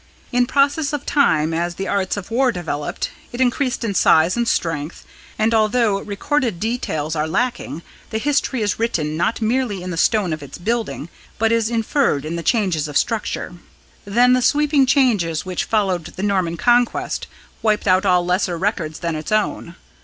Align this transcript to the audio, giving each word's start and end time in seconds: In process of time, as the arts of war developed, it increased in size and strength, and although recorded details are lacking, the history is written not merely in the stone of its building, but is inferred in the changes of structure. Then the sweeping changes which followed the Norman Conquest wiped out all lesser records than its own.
In 0.31 0.47
process 0.47 0.93
of 0.93 1.05
time, 1.05 1.53
as 1.53 1.75
the 1.75 1.87
arts 1.87 2.17
of 2.17 2.31
war 2.31 2.51
developed, 2.51 3.11
it 3.31 3.39
increased 3.39 3.83
in 3.83 3.93
size 3.93 4.35
and 4.35 4.47
strength, 4.47 5.05
and 5.37 5.53
although 5.53 5.99
recorded 6.01 6.59
details 6.59 7.15
are 7.15 7.27
lacking, 7.27 7.83
the 8.09 8.17
history 8.17 8.63
is 8.63 8.79
written 8.79 9.15
not 9.15 9.43
merely 9.43 9.83
in 9.83 9.91
the 9.91 9.97
stone 9.97 10.33
of 10.33 10.41
its 10.41 10.57
building, 10.57 11.07
but 11.37 11.51
is 11.51 11.69
inferred 11.69 12.25
in 12.25 12.35
the 12.35 12.41
changes 12.41 12.87
of 12.87 12.97
structure. 12.97 13.53
Then 14.03 14.33
the 14.33 14.41
sweeping 14.41 14.87
changes 14.87 15.45
which 15.45 15.65
followed 15.65 16.05
the 16.05 16.23
Norman 16.23 16.57
Conquest 16.57 17.27
wiped 17.61 17.87
out 17.87 18.03
all 18.03 18.25
lesser 18.25 18.57
records 18.57 19.01
than 19.01 19.15
its 19.15 19.31
own. 19.31 19.75